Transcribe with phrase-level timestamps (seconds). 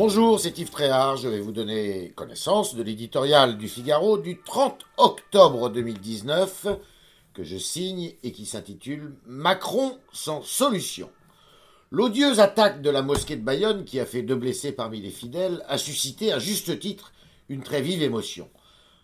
[0.00, 1.16] Bonjour, c'est Yves Tréhard.
[1.16, 6.68] Je vais vous donner connaissance de l'éditorial du Figaro du 30 octobre 2019
[7.34, 11.10] que je signe et qui s'intitule Macron sans solution.
[11.90, 15.64] L'odieuse attaque de la mosquée de Bayonne, qui a fait deux blessés parmi les fidèles,
[15.66, 17.12] a suscité à juste titre
[17.48, 18.48] une très vive émotion.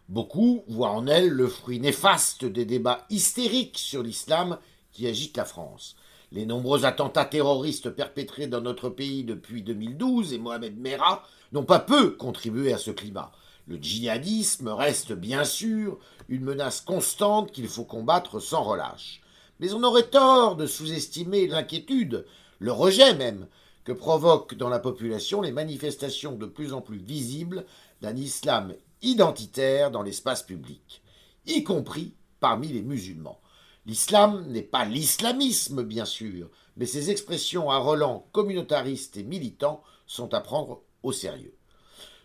[0.09, 4.61] Beaucoup voient en elle le fruit néfaste des débats hystériques sur l'islam
[4.92, 5.97] qui agitent la France.
[6.35, 11.79] Les nombreux attentats terroristes perpétrés dans notre pays depuis 2012 et Mohamed Merah n'ont pas
[11.79, 13.30] peu contribué à ce climat.
[13.69, 15.97] Le djihadisme reste bien sûr
[16.29, 19.20] une menace constante qu'il faut combattre sans relâche.
[19.60, 22.27] Mais on aurait tort de sous-estimer l'inquiétude,
[22.59, 23.46] le rejet même,
[23.85, 27.65] que provoquent dans la population les manifestations de plus en plus visibles
[28.02, 31.01] d'un islam identitaire dans l'espace public,
[31.46, 33.38] y compris parmi les musulmans.
[33.87, 40.32] L'islam n'est pas l'islamisme, bien sûr, mais ses expressions à relents communautaristes et militants sont
[40.32, 41.54] à prendre au sérieux.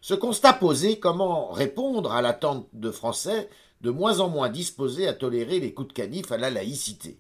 [0.02, 3.50] Ce constat posé, comment répondre à l'attente de Français
[3.82, 7.18] de moins en moins disposés à tolérer les coups de canif à la laïcité?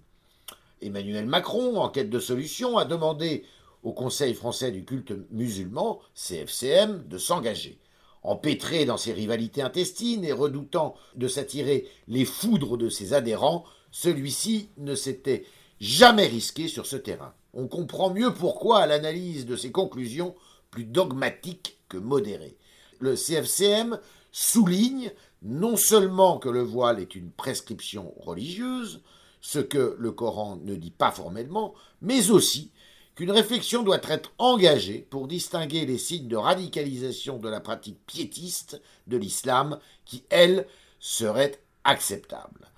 [0.82, 3.44] Emmanuel Macron, en quête de solution, a demandé
[3.84, 7.80] au Conseil français du culte musulman, CFCM, de s'engager.
[8.24, 14.70] Empêtré dans ses rivalités intestines et redoutant de s'attirer les foudres de ses adhérents, celui-ci
[14.78, 15.46] ne s'était
[15.80, 17.34] jamais risqué sur ce terrain.
[17.54, 20.36] On comprend mieux pourquoi à l'analyse de ses conclusions,
[20.72, 22.58] plus dogmatiques que modérées.
[23.00, 24.00] Le CFCM
[24.32, 29.02] souligne non seulement que le voile est une prescription religieuse,
[29.42, 32.72] ce que le Coran ne dit pas formellement, mais aussi
[33.16, 38.82] qu'une réflexion doit être engagée pour distinguer les signes de radicalisation de la pratique piétiste
[39.08, 40.68] de l'islam qui, elle,
[41.00, 42.70] serait acceptable.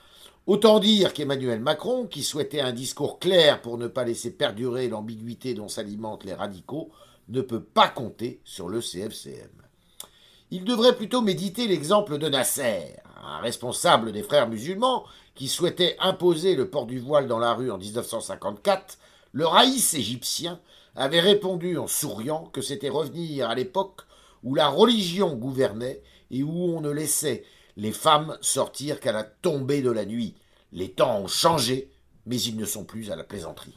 [0.47, 5.53] Autant dire qu'Emmanuel Macron, qui souhaitait un discours clair pour ne pas laisser perdurer l'ambiguïté
[5.53, 6.89] dont s'alimentent les radicaux,
[7.29, 9.51] ne peut pas compter sur le CFCM.
[10.49, 15.05] Il devrait plutôt méditer l'exemple de Nasser, un responsable des frères musulmans
[15.35, 18.97] qui souhaitait imposer le port du voile dans la rue en 1954
[19.33, 20.59] le raïs égyptien
[20.95, 24.01] avait répondu en souriant que c'était revenir à l'époque
[24.43, 26.01] où la religion gouvernait
[26.31, 27.43] et où on ne laissait
[27.81, 30.35] les femmes sortir qu'à la tombée de la nuit.
[30.71, 31.89] Les temps ont changé,
[32.27, 33.75] mais ils ne sont plus à la plaisanterie.